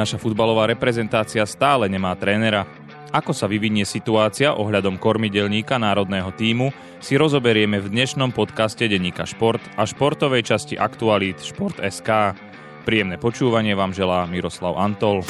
[0.00, 2.64] Naša futbalová reprezentácia stále nemá trénera.
[3.12, 6.72] Ako sa vyvinie situácia ohľadom kormidelníka národného týmu,
[7.04, 12.32] si rozoberieme v dnešnom podcaste Deníka Šport a športovej časti aktualít Šport.sk.
[12.88, 15.20] Príjemné počúvanie vám želá Miroslav Antol.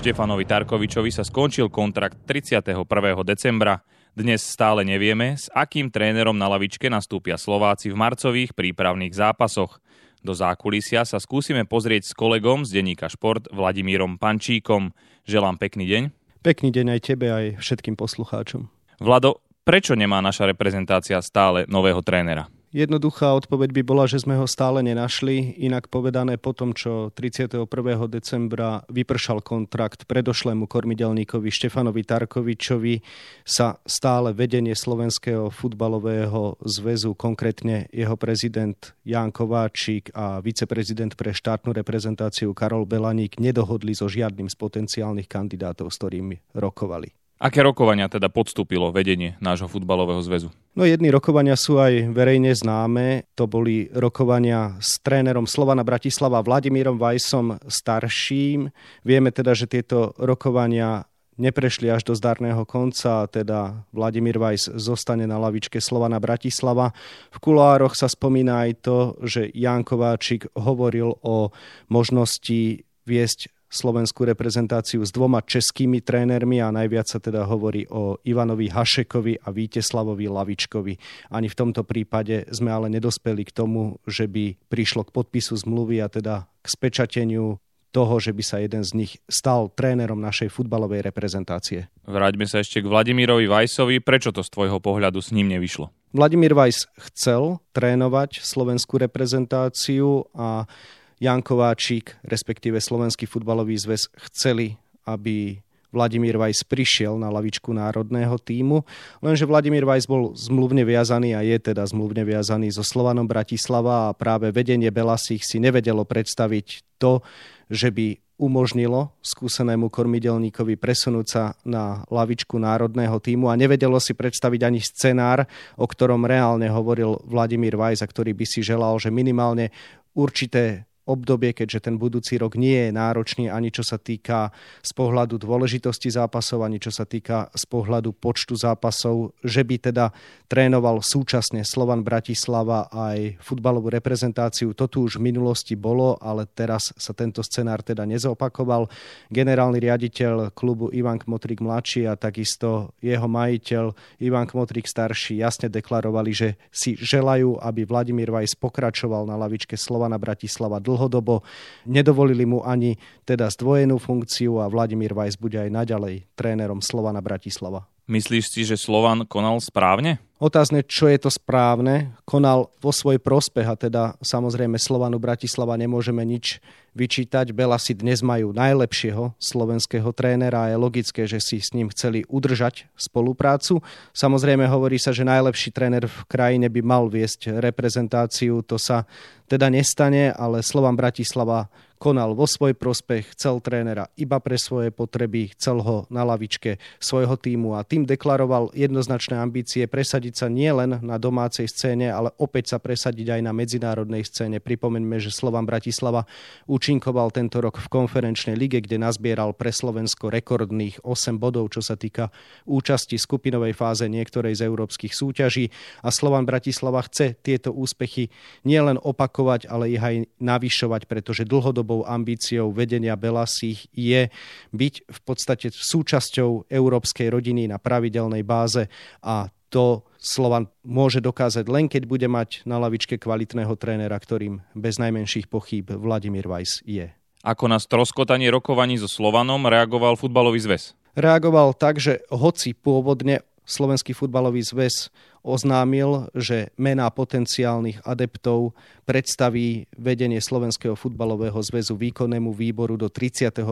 [0.00, 2.72] Štefanovi Tarkovičovi sa skončil kontrakt 31.
[3.20, 3.84] decembra.
[4.16, 9.76] Dnes stále nevieme, s akým trénerom na lavičke nastúpia Slováci v marcových prípravných zápasoch.
[10.24, 14.96] Do zákulisia sa skúsime pozrieť s kolegom z denníka Šport Vladimírom Pančíkom.
[15.28, 16.02] Želám pekný deň.
[16.40, 18.70] Pekný deň aj tebe, aj všetkým poslucháčom.
[19.02, 22.48] Vlado, prečo nemá naša reprezentácia stále nového trénera?
[22.76, 25.56] Jednoduchá odpoveď by bola, že sme ho stále nenašli.
[25.64, 27.64] Inak povedané po tom, čo 31.
[28.04, 33.00] decembra vypršal kontrakt predošlému kormidelníkovi Štefanovi Tarkovičovi,
[33.48, 41.72] sa stále vedenie Slovenského futbalového zväzu, konkrétne jeho prezident Ján Kováčik a viceprezident pre štátnu
[41.72, 47.08] reprezentáciu Karol Belaník nedohodli so žiadnym z potenciálnych kandidátov, s ktorými rokovali.
[47.36, 50.48] Aké rokovania teda podstúpilo vedenie nášho futbalového zväzu?
[50.72, 53.28] No jedny rokovania sú aj verejne známe.
[53.36, 58.72] To boli rokovania s trénerom Slovana Bratislava Vladimírom Vajsom starším.
[59.04, 61.04] Vieme teda, že tieto rokovania
[61.36, 66.96] neprešli až do zdarného konca, teda Vladimír Vajs zostane na lavičke Slovana Bratislava.
[67.28, 71.52] V kulároch sa spomína aj to, že Jan Kováčik hovoril o
[71.92, 78.70] možnosti viesť slovenskú reprezentáciu s dvoma českými trénermi a najviac sa teda hovorí o Ivanovi
[78.70, 80.94] Hašekovi a Víteslavovi Lavičkovi.
[81.34, 86.02] Ani v tomto prípade sme ale nedospeli k tomu, že by prišlo k podpisu zmluvy
[86.02, 87.58] a teda k spečateniu
[87.96, 91.88] toho, že by sa jeden z nich stal trénerom našej futbalovej reprezentácie.
[92.04, 94.04] Vráťme sa ešte k Vladimírovi Vajsovi.
[94.04, 95.88] Prečo to z tvojho pohľadu s ním nevyšlo?
[96.12, 100.68] Vladimír Vajs chcel trénovať slovenskú reprezentáciu a
[101.16, 104.76] Jan Kováčik, respektíve Slovenský futbalový zväz chceli,
[105.08, 105.56] aby
[105.88, 108.84] Vladimír Vajs prišiel na lavičku národného týmu,
[109.24, 114.16] lenže Vladimír Vajs bol zmluvne viazaný a je teda zmluvne viazaný so Slovanom Bratislava a
[114.16, 117.24] práve vedenie Belasich si nevedelo predstaviť to,
[117.72, 124.60] že by umožnilo skúsenému kormidelníkovi presunúť sa na lavičku národného týmu a nevedelo si predstaviť
[124.68, 125.48] ani scenár,
[125.80, 129.72] o ktorom reálne hovoril Vladimír Vajs a ktorý by si želal, že minimálne
[130.12, 134.50] určité obdobie, keďže ten budúci rok nie je náročný ani čo sa týka
[134.82, 140.10] z pohľadu dôležitosti zápasov, ani čo sa týka z pohľadu počtu zápasov, že by teda
[140.50, 144.74] trénoval súčasne Slovan Bratislava aj futbalovú reprezentáciu.
[144.74, 148.90] To tu už v minulosti bolo, ale teraz sa tento scenár teda nezopakoval.
[149.30, 153.92] Generálny riaditeľ klubu Ivan Kmotrik mladší a takisto jeho majiteľ
[154.24, 160.16] Ivan Kmotrik starší jasne deklarovali, že si želajú, aby Vladimír Vajs pokračoval na lavičke Slovana
[160.16, 161.44] Bratislava dlho dlhodobo.
[161.84, 162.96] Nedovolili mu ani
[163.28, 167.84] teda zdvojenú funkciu a Vladimír Vajs bude aj naďalej trénerom Slovana Bratislava.
[168.06, 170.22] Myslíš si, že Slovan konal správne?
[170.38, 172.14] Otázne, čo je to správne.
[172.22, 176.62] Konal vo svoj prospech a teda samozrejme Slovanu Bratislava nemôžeme nič
[176.94, 177.50] vyčítať.
[177.50, 182.22] Bela si dnes majú najlepšieho slovenského trénera a je logické, že si s ním chceli
[182.30, 183.82] udržať spoluprácu.
[184.14, 188.62] Samozrejme hovorí sa, že najlepší tréner v krajine by mal viesť reprezentáciu.
[188.70, 189.08] To sa
[189.50, 195.52] teda nestane, ale Slovan Bratislava konal vo svoj prospech, chcel trénera iba pre svoje potreby,
[195.56, 201.16] chcel ho na lavičke svojho týmu a tým deklaroval jednoznačné ambície presadiť sa nielen na
[201.16, 204.60] domácej scéne, ale opäť sa presadiť aj na medzinárodnej scéne.
[204.60, 206.28] Pripomeňme, že Slovan Bratislava
[206.68, 211.94] účinkoval tento rok v konferenčnej lige, kde nazbieral pre Slovensko rekordných 8 bodov, čo sa
[211.96, 212.28] týka
[212.68, 215.70] účasti skupinovej fáze niektorej z európskych súťaží
[216.02, 218.28] a Slovan Bratislava chce tieto úspechy
[218.66, 224.26] nielen opakovať, ale ich aj navyšovať, pretože dlhodobo dlhodobou ambíciou vedenia Belasích je
[224.74, 228.90] byť v podstate súčasťou európskej rodiny na pravidelnej báze
[229.22, 234.98] a to Slovan môže dokázať len keď bude mať na lavičke kvalitného trénera, ktorým bez
[234.98, 237.14] najmenších pochýb Vladimír Weiss je.
[237.46, 240.98] Ako na stroskotanie rokovaní so Slovanom reagoval futbalový zväz?
[241.14, 245.10] Reagoval tak, že hoci pôvodne Slovenský futbalový zväz
[245.46, 248.74] oznámil, že mená potenciálnych adeptov
[249.06, 253.62] predstaví vedenie Slovenského futbalového zväzu výkonnému výboru do 31.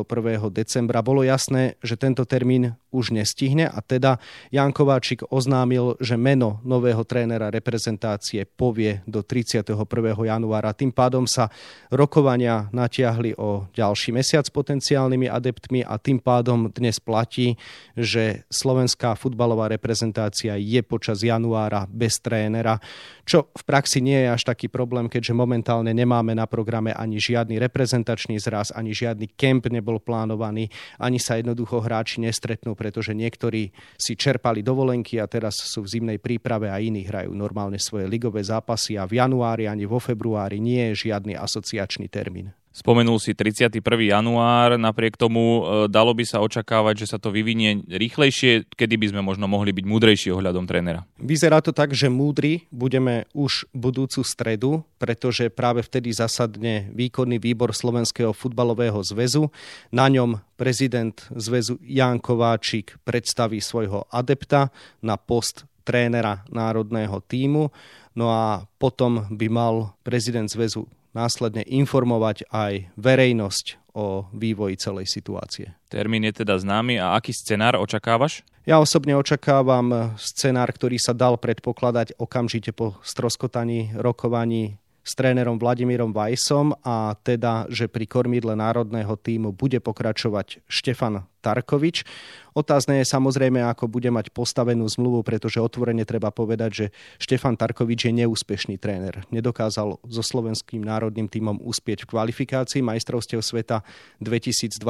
[0.54, 1.02] decembra.
[1.02, 4.22] Bolo jasné, že tento termín už nestihne a teda
[4.54, 9.74] Jan Kováčik oznámil, že meno nového trénera reprezentácie povie do 31.
[10.14, 10.70] januára.
[10.70, 11.50] Tým pádom sa
[11.90, 17.58] rokovania natiahli o ďalší mesiac potenciálnymi adeptmi a tým pádom dnes platí,
[17.98, 22.76] že slovenská futbalová reprezentácia je počas januára januára bez trénera,
[23.24, 27.56] čo v praxi nie je až taký problém, keďže momentálne nemáme na programe ani žiadny
[27.56, 30.68] reprezentačný zraz, ani žiadny kemp nebol plánovaný,
[31.00, 36.18] ani sa jednoducho hráči nestretnú, pretože niektorí si čerpali dovolenky a teraz sú v zimnej
[36.20, 40.92] príprave a iní hrajú normálne svoje ligové zápasy a v januári ani vo februári nie
[40.92, 42.52] je žiadny asociačný termín.
[42.74, 43.78] Spomenul si 31.
[44.02, 49.06] január, napriek tomu e, dalo by sa očakávať, že sa to vyvinie rýchlejšie, kedy by
[49.14, 51.06] sme možno mohli byť múdrejší ohľadom trénera.
[51.22, 57.70] Vyzerá to tak, že múdry budeme už budúcu stredu, pretože práve vtedy zasadne výkonný výbor
[57.70, 59.54] Slovenského futbalového zväzu.
[59.94, 67.70] Na ňom prezident zväzu Jan Kováčik predstaví svojho adepta na post trénera národného týmu.
[68.18, 75.70] No a potom by mal prezident zväzu následne informovať aj verejnosť o vývoji celej situácie.
[75.86, 78.42] Termín je teda známy a aký scenár očakávaš?
[78.66, 86.16] Ja osobne očakávam scenár, ktorý sa dal predpokladať okamžite po stroskotaní rokovaní s trénerom Vladimírom
[86.16, 92.08] Vajsom a teda, že pri kormidle národného týmu bude pokračovať Štefan Tarkovič.
[92.56, 96.86] Otázne je samozrejme, ako bude mať postavenú zmluvu, pretože otvorene treba povedať, že
[97.20, 99.28] Štefan Tarkovič je neúspešný tréner.
[99.28, 103.84] Nedokázal so slovenským národným týmom uspieť v kvalifikácii majstrovstiev sveta
[104.24, 104.80] 2022,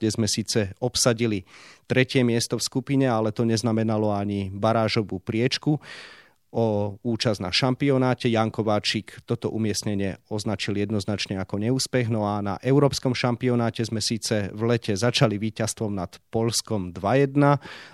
[0.00, 1.44] kde sme síce obsadili
[1.84, 5.82] tretie miesto v skupine, ale to neznamenalo ani barážovú priečku
[6.50, 8.26] o účasť na šampionáte.
[8.26, 12.10] Jan Kováčik toto umiestnenie označil jednoznačne ako neúspech.
[12.10, 17.38] No a na Európskom šampionáte sme síce v lete začali víťazstvom nad Polskom 2-1,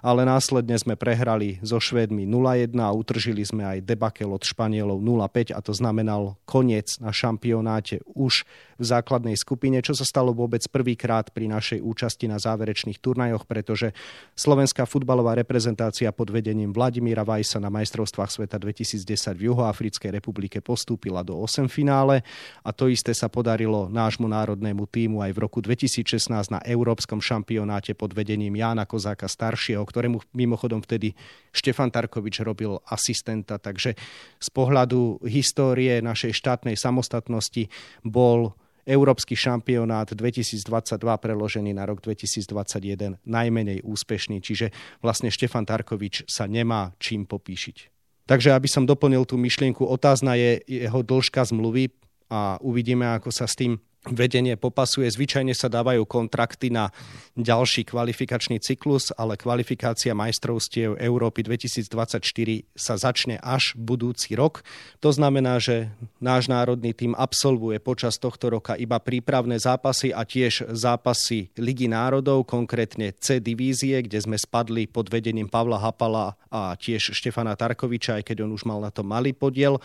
[0.01, 5.53] ale následne sme prehrali so Švédmi 0-1 a utržili sme aj debakel od Španielov 0-5
[5.53, 8.49] a to znamenal koniec na šampionáte už
[8.81, 13.93] v základnej skupine, čo sa stalo vôbec prvýkrát pri našej účasti na záverečných turnajoch, pretože
[14.37, 20.63] slovenská futbalová reprezentácia pod vedením Vladimíra Vajsa na majstrovstvách sveta sveta 2010 v Juhoafrickej republike
[20.63, 22.23] postúpila do 8 finále
[22.63, 27.99] a to isté sa podarilo nášmu národnému týmu aj v roku 2016 na Európskom šampionáte
[27.99, 31.19] pod vedením Jána Kozáka staršieho, ktorému mimochodom vtedy
[31.51, 33.99] Štefan Tarkovič robil asistenta, takže
[34.39, 37.67] z pohľadu histórie našej štátnej samostatnosti
[38.07, 38.55] bol
[38.87, 40.63] Európsky šampionát 2022
[41.03, 44.71] preložený na rok 2021 najmenej úspešný, čiže
[45.03, 47.96] vlastne Štefan Tarkovič sa nemá čím popíšiť.
[48.27, 51.95] Takže aby som doplnil tú myšlienku, otázna je jeho dĺžka zmluvy
[52.27, 53.79] a uvidíme, ako sa s tým
[54.11, 55.11] vedenie popasuje.
[55.11, 56.91] Zvyčajne sa dávajú kontrakty na
[57.35, 62.23] ďalší kvalifikačný cyklus, ale kvalifikácia majstrovstiev Európy 2024
[62.73, 64.63] sa začne až budúci rok.
[65.03, 65.91] To znamená, že
[66.23, 72.49] náš národný tým absolvuje počas tohto roka iba prípravné zápasy a tiež zápasy Ligy národov,
[72.49, 78.25] konkrétne C divízie, kde sme spadli pod vedením Pavla Hapala a tiež Štefana Tarkoviča, aj
[78.33, 79.83] keď on už mal na to malý podiel.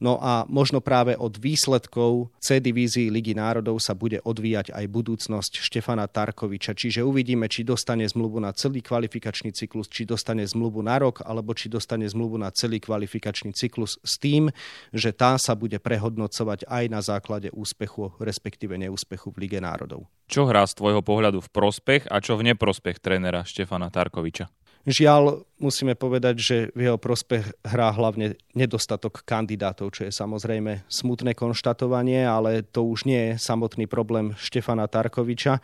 [0.00, 5.60] No a možno práve od výsledkov C divízii Ligy národov sa bude odvíjať aj budúcnosť
[5.60, 6.72] Štefana Tarkoviča.
[6.72, 11.52] Čiže uvidíme, či dostane zmluvu na celý kvalifikačný cyklus, či dostane zmluvu na rok, alebo
[11.52, 14.48] či dostane zmluvu na celý kvalifikačný cyklus s tým,
[14.94, 20.08] že tá sa bude prehodnocovať aj na základe úspechu, respektíve neúspechu v Lige národov.
[20.30, 24.46] Čo hrá z tvojho pohľadu v prospech a čo v neprospech trénera Štefana Tarkoviča?
[24.88, 31.36] Žiaľ, musíme povedať, že v jeho prospech hrá hlavne nedostatok kandidátov, čo je samozrejme smutné
[31.36, 35.60] konštatovanie, ale to už nie je samotný problém Štefana Tarkoviča.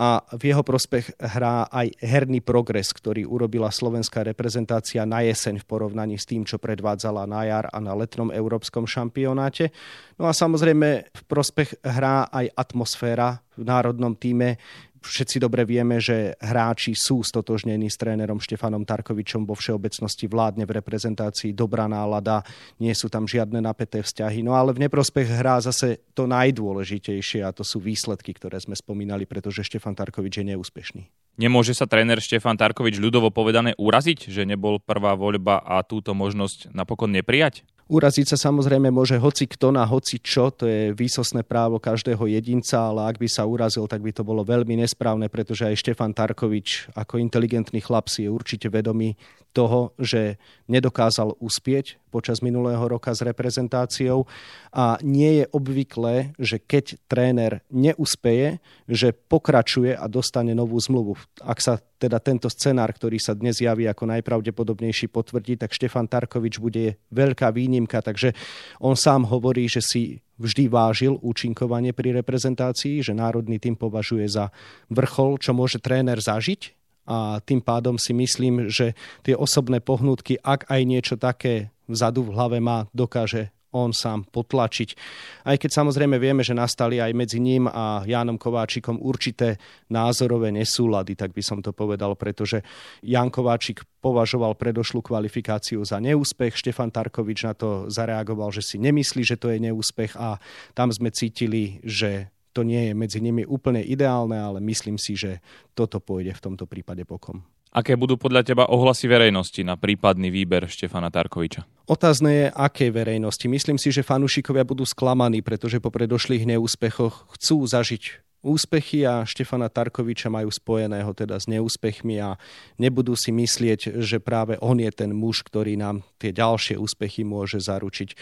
[0.00, 5.68] A v jeho prospech hrá aj herný progres, ktorý urobila slovenská reprezentácia na jeseň v
[5.68, 9.68] porovnaní s tým, čo predvádzala na jar a na letnom európskom šampionáte.
[10.16, 14.56] No a samozrejme v prospech hrá aj atmosféra v národnom týme,
[15.00, 20.76] Všetci dobre vieme, že hráči sú stotožnení s trénerom Štefanom Tarkovičom vo všeobecnosti vládne v
[20.76, 22.44] reprezentácii dobrá nálada,
[22.76, 24.44] nie sú tam žiadne napäté vzťahy.
[24.44, 29.24] No ale v neprospech hrá zase to najdôležitejšie a to sú výsledky, ktoré sme spomínali,
[29.24, 31.02] pretože Štefan Tarkovič je neúspešný.
[31.40, 36.76] Nemôže sa tréner Štefan Tarkovič ľudovo povedané uraziť, že nebol prvá voľba a túto možnosť
[36.76, 37.64] napokon neprijať?
[37.90, 42.86] Uraziť sa samozrejme môže hoci kto na hoci čo, to je výsosné právo každého jedinca,
[42.86, 46.94] ale ak by sa urazil, tak by to bolo veľmi nesprávne, pretože aj Štefan Tarkovič
[46.94, 49.18] ako inteligentný chlap si je určite vedomý
[49.50, 50.38] toho, že
[50.70, 54.26] nedokázal uspieť počas minulého roka s reprezentáciou
[54.74, 58.58] a nie je obvyklé, že keď tréner neúspeje,
[58.90, 61.14] že pokračuje a dostane novú zmluvu.
[61.42, 66.58] Ak sa teda tento scenár, ktorý sa dnes javí ako najpravdepodobnejší potvrdí, tak Štefan Tarkovič
[66.58, 68.34] bude veľká výnimka, takže
[68.82, 70.02] on sám hovorí, že si
[70.40, 74.48] vždy vážil účinkovanie pri reprezentácii, že národný tým považuje za
[74.88, 76.79] vrchol, čo môže tréner zažiť
[77.10, 78.94] a tým pádom si myslím, že
[79.26, 84.98] tie osobné pohnutky, ak aj niečo také vzadu v hlave má, dokáže on sám potlačiť.
[85.46, 91.14] Aj keď samozrejme vieme, že nastali aj medzi ním a Jánom Kováčikom určité názorové nesúlady,
[91.14, 92.66] tak by som to povedal, pretože
[93.06, 99.22] Jan Kováčik považoval predošlú kvalifikáciu za neúspech, Štefan Tarkovič na to zareagoval, že si nemyslí,
[99.22, 100.42] že to je neúspech a
[100.74, 105.38] tam sme cítili, že to nie je medzi nimi úplne ideálne, ale myslím si, že
[105.74, 107.42] toto pôjde v tomto prípade bokom.
[107.70, 111.62] Aké budú podľa teba ohlasy verejnosti na prípadný výber Štefana Tarkoviča?
[111.86, 113.46] Otázne je, aké verejnosti.
[113.46, 119.68] Myslím si, že fanúšikovia budú sklamaní, pretože po predošlých neúspechoch chcú zažiť úspechy a Štefana
[119.70, 122.40] Tarkoviča majú spojeného teda s neúspechmi a
[122.80, 127.60] nebudú si myslieť, že práve on je ten muž, ktorý nám tie ďalšie úspechy môže
[127.60, 128.16] zaručiť.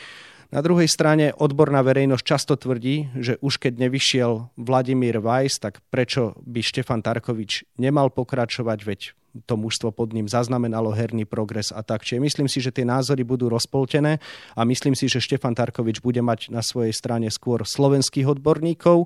[0.49, 6.41] Na druhej strane odborná verejnosť často tvrdí, že už keď nevyšiel Vladimír Weiss, tak prečo
[6.41, 9.01] by Štefan Tarkovič nemal pokračovať, veď
[9.45, 12.01] to mužstvo pod ním zaznamenalo herný progres a tak.
[12.01, 14.25] Čiže myslím si, že tie názory budú rozpoltené
[14.57, 19.05] a myslím si, že Štefan Tarkovič bude mať na svojej strane skôr slovenských odborníkov,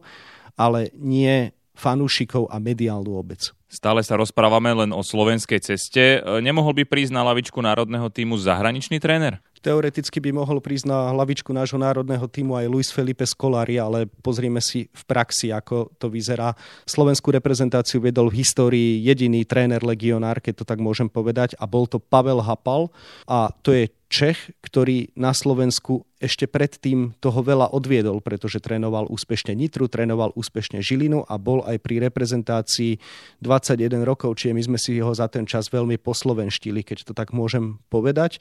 [0.54, 3.50] ale nie fanúšikov a mediálnu obec.
[3.72, 6.20] Stále sa rozprávame len o slovenskej ceste.
[6.22, 9.40] Nemohol by prísť na lavičku národného týmu zahraničný tréner?
[9.62, 14.59] Teoreticky by mohol prísť na hlavičku nášho národného týmu aj Luis Felipe Scolari, ale pozrime
[14.59, 16.50] si v praxi, ako to vyzerá.
[16.83, 21.87] Slovenskú reprezentáciu viedol v histórii jediný tréner legionár, keď to tak môžem povedať, a bol
[21.87, 22.90] to Pavel Hapal.
[23.31, 29.57] A to je Čech, ktorý na Slovensku ešte predtým toho veľa odviedol, pretože trénoval úspešne
[29.57, 33.00] Nitru, trénoval úspešne Žilinu a bol aj pri reprezentácii
[33.40, 37.33] 21 rokov, čiže my sme si ho za ten čas veľmi poslovenštili, keď to tak
[37.33, 38.37] môžem povedať.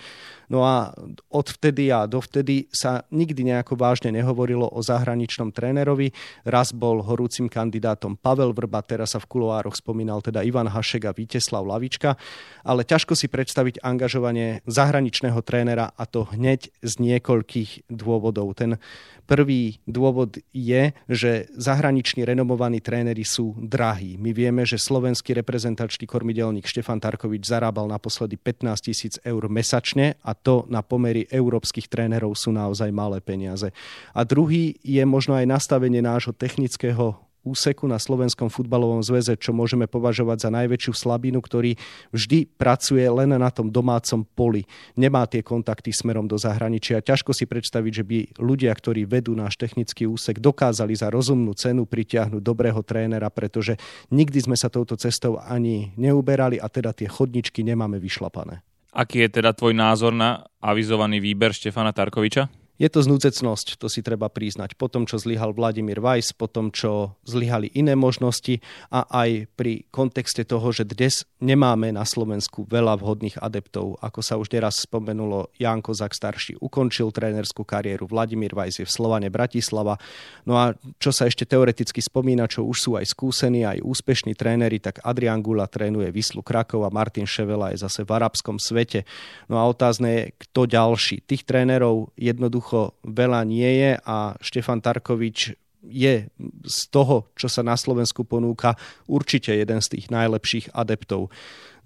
[0.52, 0.92] No a
[1.32, 6.12] odvtedy a dovtedy sa nikdy nejako vážne nehovorilo o zahraničnom trénerovi.
[6.44, 11.16] Raz bol horúcim kandidátom Pavel Vrba, teraz sa v kuloároch spomínal teda Ivan Hašek a
[11.16, 12.20] Víteslav Lavička,
[12.68, 18.58] ale ťažko si predstaviť angažovanie zahraničného trénera trénera a to hneď z niekoľkých dôvodov.
[18.58, 18.82] Ten
[19.30, 24.18] prvý dôvod je, že zahraniční renomovaní tréneri sú drahí.
[24.18, 30.34] My vieme, že slovenský reprezentačný kormidelník Štefan Tarkovič zarábal naposledy 15 tisíc eur mesačne a
[30.34, 33.70] to na pomery európskych trénerov sú naozaj malé peniaze.
[34.18, 39.90] A druhý je možno aj nastavenie nášho technického úseku na Slovenskom futbalovom zväze, čo môžeme
[39.90, 41.76] považovať za najväčšiu slabinu, ktorý
[42.14, 44.66] vždy pracuje len na tom domácom poli.
[44.94, 47.02] Nemá tie kontakty smerom do zahraničia.
[47.02, 51.90] Ťažko si predstaviť, že by ľudia, ktorí vedú náš technický úsek, dokázali za rozumnú cenu
[51.90, 53.78] pritiahnuť dobrého trénera, pretože
[54.14, 58.62] nikdy sme sa touto cestou ani neuberali a teda tie chodničky nemáme vyšlapané.
[58.92, 62.61] Aký je teda tvoj názor na avizovaný výber Štefana Tarkoviča?
[62.82, 64.74] Je to znúcecnosť, to si treba priznať.
[64.74, 68.58] Po tom, čo zlyhal Vladimír Weiss, po tom, čo zlyhali iné možnosti
[68.90, 74.02] a aj pri kontexte toho, že dnes nemáme na Slovensku veľa vhodných adeptov.
[74.02, 78.96] Ako sa už teraz spomenulo, Jan Kozak starší ukončil trénerskú kariéru, Vladimír Weiss je v
[78.98, 80.02] Slovane Bratislava.
[80.50, 84.82] No a čo sa ešte teoreticky spomína, čo už sú aj skúsení, aj úspešní tréneri,
[84.82, 89.06] tak Adrian Gula trénuje Vyslu Krakov a Martin Ševela je zase v arabskom svete.
[89.46, 91.22] No a otázne je, kto ďalší.
[91.30, 96.30] Tých trénerov jednoducho jednoducho veľa nie je a Štefan Tarkovič je
[96.64, 98.78] z toho, čo sa na Slovensku ponúka,
[99.10, 101.34] určite jeden z tých najlepších adeptov.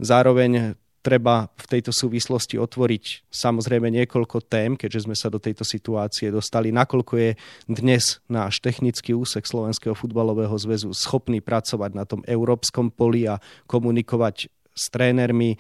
[0.04, 6.34] Zároveň treba v tejto súvislosti otvoriť samozrejme niekoľko tém, keďže sme sa do tejto situácie
[6.34, 7.32] dostali, nakoľko je
[7.72, 13.40] dnes náš technický úsek Slovenského futbalového zväzu schopný pracovať na tom európskom poli a
[13.70, 15.56] komunikovať s trénermi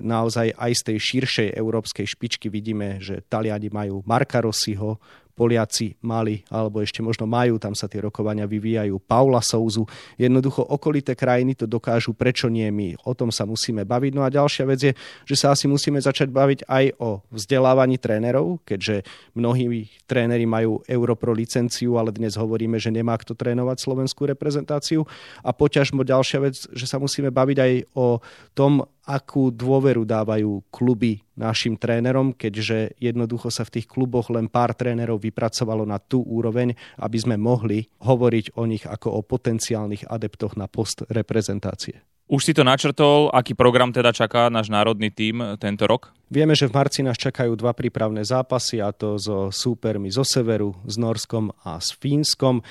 [0.00, 4.98] naozaj aj z tej širšej európskej špičky vidíme, že Taliani majú Marka Rossiho,
[5.34, 9.82] Poliaci mali, alebo ešte možno majú, tam sa tie rokovania vyvíjajú, Paula Souzu.
[10.14, 12.94] Jednoducho okolité krajiny to dokážu, prečo nie my.
[13.02, 14.14] O tom sa musíme baviť.
[14.14, 14.92] No a ďalšia vec je,
[15.26, 19.02] že sa asi musíme začať baviť aj o vzdelávaní trénerov, keďže
[19.34, 25.02] mnohí tréneri majú Europro licenciu, ale dnes hovoríme, že nemá kto trénovať slovenskú reprezentáciu.
[25.42, 28.22] A poťažmo ďalšia vec, že sa musíme baviť aj o
[28.54, 34.72] tom, akú dôveru dávajú kluby našim trénerom, keďže jednoducho sa v tých kluboch len pár
[34.72, 40.56] trénerov vypracovalo na tú úroveň, aby sme mohli hovoriť o nich ako o potenciálnych adeptoch
[40.56, 42.00] na post reprezentácie.
[42.24, 46.08] Už si to načrtol, aký program teda čaká náš národný tím tento rok?
[46.32, 50.72] Vieme, že v marci nás čakajú dva prípravné zápasy, a to so súpermi zo severu,
[50.88, 52.64] s Norskom a s Fínskom.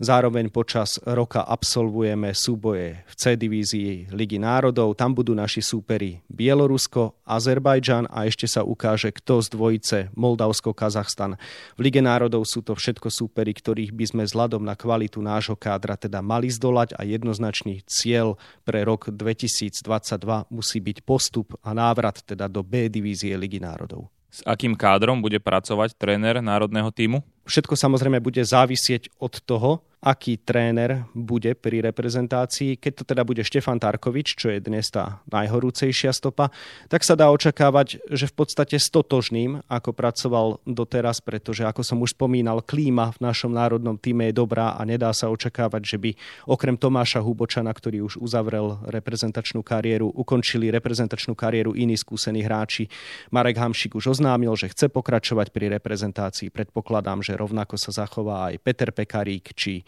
[0.00, 4.96] Zároveň počas roka absolvujeme súboje v C divízii Ligy národov.
[4.96, 11.36] Tam budú naši súperi Bielorusko, Azerbajdžan a ešte sa ukáže, kto z dvojice Moldavsko, Kazachstan.
[11.76, 16.00] V Lige národov sú to všetko súperi, ktorých by sme vzhľadom na kvalitu nášho kádra
[16.00, 19.84] teda mali zdolať a jednoznačný cieľ pre rok 2022
[20.48, 24.08] musí byť postup a návrat teda do B divízie Ligy národov.
[24.30, 27.20] S akým kádrom bude pracovať tréner národného týmu?
[27.50, 32.80] Všetko samozrejme bude závisieť od toho, aký tréner bude pri reprezentácii.
[32.80, 36.48] Keď to teda bude Štefan Tarkovič, čo je dnes tá najhorúcejšia stopa,
[36.88, 42.16] tak sa dá očakávať, že v podstate stotožným, ako pracoval doteraz, pretože ako som už
[42.16, 46.10] spomínal, klíma v našom národnom týme je dobrá a nedá sa očakávať, že by
[46.48, 52.88] okrem Tomáša Hubočana, ktorý už uzavrel reprezentačnú kariéru, ukončili reprezentačnú kariéru iní skúsení hráči.
[53.28, 56.48] Marek Hamšik už oznámil, že chce pokračovať pri reprezentácii.
[56.48, 59.84] Predpokladám, že rovnako sa zachová aj Peter Pekarík či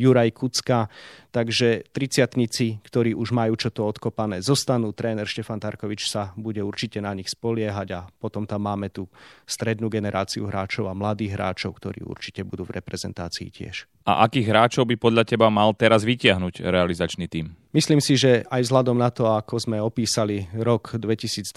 [0.00, 0.88] Juraj Kucka.
[1.30, 4.90] Takže triciatnici, ktorí už majú čo to odkopané, zostanú.
[4.90, 9.06] Tréner Štefan Tarkovič sa bude určite na nich spoliehať a potom tam máme tú
[9.46, 13.86] strednú generáciu hráčov a mladých hráčov, ktorí určite budú v reprezentácii tiež.
[14.10, 17.54] A akých hráčov by podľa teba mal teraz vytiahnuť realizačný tým?
[17.70, 21.54] Myslím si, že aj vzhľadom na to, ako sme opísali rok 2022,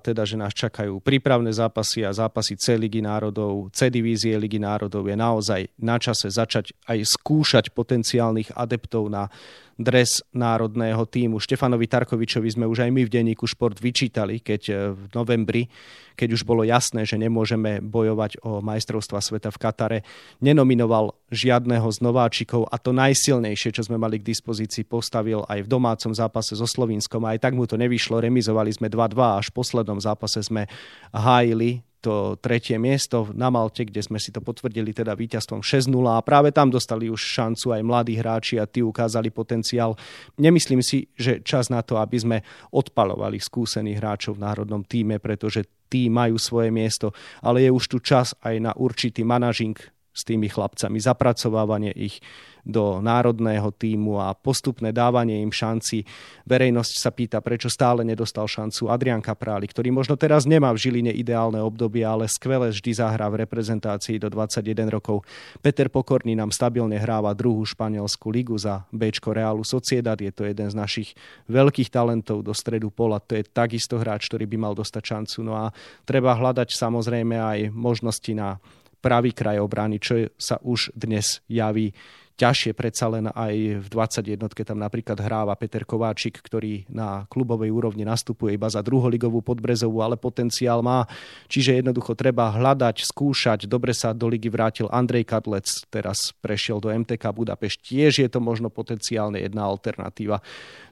[0.00, 5.04] teda, že nás čakajú prípravné zápasy a zápasy C Ligy národov, C divízie Ligy národov,
[5.04, 9.32] je naozaj na čase začať aj skúšať potenciálnych adeptov na
[9.76, 11.36] dres národného týmu.
[11.36, 15.68] Štefanovi Tarkovičovi sme už aj my v denníku Šport vyčítali, keď e, v novembri,
[16.16, 19.98] keď už bolo jasné, že nemôžeme bojovať o majstrovstva sveta v Katare,
[20.40, 25.68] nenominoval žiadneho z nováčikov a to najsilnejšie, čo sme mali k dispozícii, postavil aj v
[25.68, 27.20] domácom zápase so Slovinskom.
[27.28, 30.64] A aj tak mu to nevyšlo, remizovali sme 2-2, až v poslednom zápase sme
[31.12, 36.22] hájili to tretie miesto na Malte, kde sme si to potvrdili teda víťazstvom 6-0 a
[36.22, 39.98] práve tam dostali už šancu aj mladí hráči a tí ukázali potenciál.
[40.38, 42.38] Nemyslím si, že čas na to, aby sme
[42.70, 47.10] odpalovali skúsených hráčov v národnom týme, pretože tí majú svoje miesto,
[47.42, 49.74] ale je už tu čas aj na určitý manažing
[50.16, 52.24] s tými chlapcami, zapracovávanie ich
[52.66, 56.02] do národného týmu a postupné dávanie im šanci.
[56.50, 61.14] Verejnosť sa pýta, prečo stále nedostal šancu Adrian Kapráli, ktorý možno teraz nemá v Žiline
[61.14, 65.22] ideálne obdobie, ale skvele vždy zahrá v reprezentácii do 21 rokov.
[65.62, 70.18] Peter Pokorný nám stabilne hráva druhú španielskú ligu za Bčko Realu Sociedad.
[70.18, 71.14] Je to jeden z našich
[71.46, 73.22] veľkých talentov do stredu pola.
[73.30, 75.38] To je takisto hráč, ktorý by mal dostať šancu.
[75.46, 75.70] No a
[76.02, 78.58] treba hľadať samozrejme aj možnosti na
[79.06, 81.94] pravý kraj obrany, čo sa už dnes javí
[82.36, 88.04] ťažšie predsa len aj v 21 tam napríklad hráva Peter Kováčik, ktorý na klubovej úrovni
[88.04, 91.08] nastupuje iba za druholigovú podbrezovú, ale potenciál má.
[91.48, 93.64] Čiže jednoducho treba hľadať, skúšať.
[93.64, 97.78] Dobre sa do ligy vrátil Andrej Kadlec, teraz prešiel do MTK Budapešť.
[97.80, 100.44] Tiež je to možno potenciálne jedna alternatíva.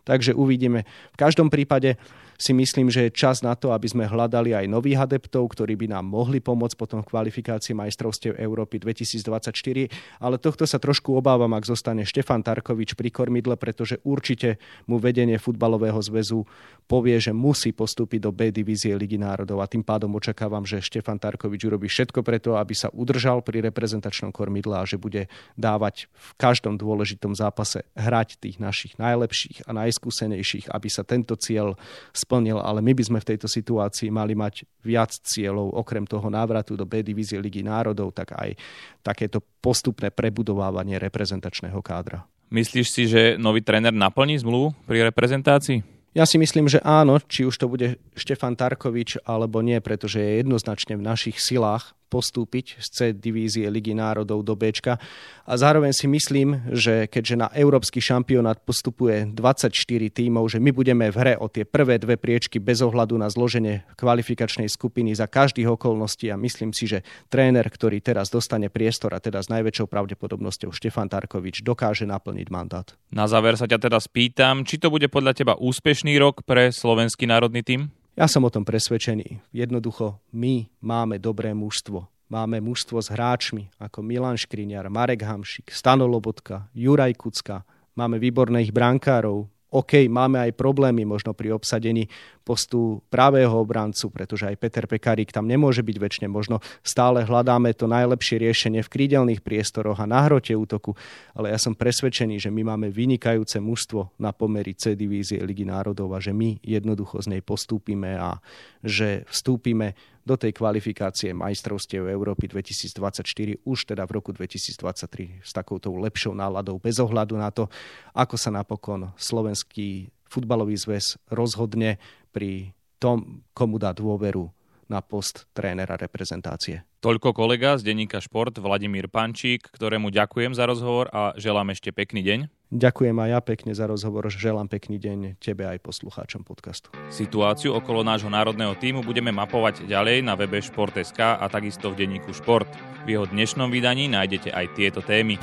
[0.08, 0.88] Takže uvidíme.
[1.12, 2.00] V každom prípade
[2.38, 5.86] si myslím, že je čas na to, aby sme hľadali aj nových adeptov, ktorí by
[5.94, 10.20] nám mohli pomôcť potom v kvalifikácii majstrovstiev Európy 2024.
[10.20, 14.58] Ale tohto sa trošku obávam, ak zostane Štefan Tarkovič pri kormidle, pretože určite
[14.90, 16.44] mu vedenie futbalového zväzu
[16.84, 21.16] povie, že musí postúpiť do B divízie Ligy národov a tým pádom očakávam, že Štefan
[21.16, 26.28] Tarkovič urobí všetko preto, aby sa udržal pri reprezentačnom kormidle a že bude dávať v
[26.36, 31.78] každom dôležitom zápase hrať tých našich najlepších a najskúsenejších, aby sa tento cieľ
[32.24, 36.72] splnil, ale my by sme v tejto situácii mali mať viac cieľov, okrem toho návratu
[36.74, 38.56] do B divízie Ligy národov, tak aj
[39.04, 42.24] takéto postupné prebudovávanie reprezentačného kádra.
[42.48, 45.84] Myslíš si, že nový tréner naplní zmluvu pri reprezentácii?
[46.14, 50.46] Ja si myslím, že áno, či už to bude Štefan Tarkovič alebo nie, pretože je
[50.46, 54.70] jednoznačne v našich silách postúpiť z C divízie Ligy národov do B.
[54.70, 59.74] A zároveň si myslím, že keďže na európsky šampionát postupuje 24
[60.14, 63.82] tímov, že my budeme v hre o tie prvé dve priečky bez ohľadu na zloženie
[63.98, 69.18] kvalifikačnej skupiny za každých okolností a myslím si, že tréner, ktorý teraz dostane priestor a
[69.18, 72.86] teda s najväčšou pravdepodobnosťou Štefan Tarkovič dokáže naplniť mandát.
[73.10, 77.26] Na záver sa ťa teda spýtam, či to bude podľa teba úspešný rok pre slovenský
[77.26, 78.03] národný tým?
[78.14, 79.42] Ja som o tom presvedčený.
[79.50, 82.06] Jednoducho, my máme dobré mužstvo.
[82.30, 87.66] Máme mužstvo s hráčmi ako Milan Škriňar, Marek Hamšik, Stano Lobotka, Juraj Kucka.
[87.98, 92.06] Máme výborných brankárov, OK, máme aj problémy možno pri obsadení
[92.46, 96.26] postu pravého obrancu, pretože aj Peter Pekarík tam nemôže byť väčšine.
[96.30, 100.94] Možno stále hľadáme to najlepšie riešenie v krídelných priestoroch a na hrote útoku,
[101.34, 106.14] ale ja som presvedčený, že my máme vynikajúce mužstvo na pomery C divízie Ligy národov
[106.14, 108.38] a že my jednoducho z nej postúpime a
[108.78, 115.92] že vstúpime do tej kvalifikácie majstrovstiev Európy 2024 už teda v roku 2023 s takouto
[115.92, 117.68] lepšou náladou bez ohľadu na to,
[118.16, 122.00] ako sa napokon slovenský futbalový zväz rozhodne
[122.32, 124.48] pri tom, komu dá dôveru
[124.88, 126.84] na post trénera reprezentácie.
[127.00, 132.24] Toľko kolega z denníka Šport Vladimír Pančík, ktorému ďakujem za rozhovor a želám ešte pekný
[132.24, 132.38] deň.
[132.74, 136.90] Ďakujem aj ja pekne za rozhovor, želám pekný deň tebe aj poslucháčom podcastu.
[137.06, 142.34] Situáciu okolo nášho národného týmu budeme mapovať ďalej na webe Šport.sk a takisto v denníku
[142.34, 142.66] Šport.
[143.06, 145.38] V jeho dnešnom vydaní nájdete aj tieto témy.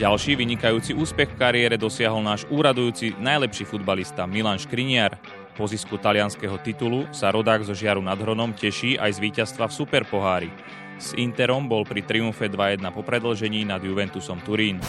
[0.00, 5.20] Ďalší vynikajúci úspech v kariére dosiahol náš úradujúci najlepší futbalista Milan Škriniar.
[5.52, 9.76] Po zisku talianského titulu sa rodák zo Žiaru nad Hronom teší aj z víťazstva v
[9.76, 10.50] Superpohári.
[10.96, 14.80] S Interom bol pri triumfe 2-1 po predlžení nad Juventusom Turín.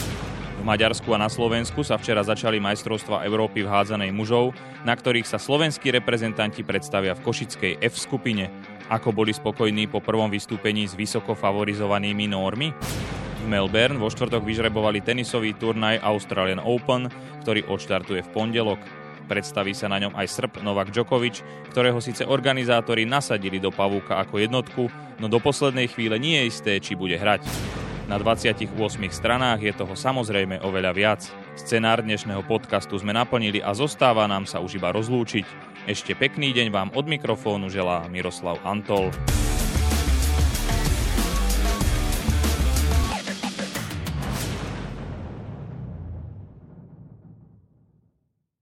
[0.64, 4.56] Maďarsku a na Slovensku sa včera začali majstrovstva Európy v hádzanej mužov,
[4.88, 8.48] na ktorých sa slovenskí reprezentanti predstavia v Košickej F skupine.
[8.88, 12.72] Ako boli spokojní po prvom vystúpení s vysoko favorizovanými normy?
[13.44, 17.12] V Melbourne vo štvrtok vyžrebovali tenisový turnaj Australian Open,
[17.44, 18.80] ktorý odštartuje v pondelok.
[19.28, 21.44] Predstaví sa na ňom aj Srb Novak Djokovic,
[21.76, 24.88] ktorého síce organizátori nasadili do pavúka ako jednotku,
[25.20, 27.44] no do poslednej chvíle nie je isté, či bude hrať.
[28.04, 28.68] Na 28
[29.16, 31.22] stranách je toho samozrejme oveľa viac.
[31.56, 35.48] Scenár dnešného podcastu sme naplnili a zostáva nám sa už iba rozlúčiť.
[35.88, 39.08] Ešte pekný deň vám od mikrofónu želá Miroslav Antol.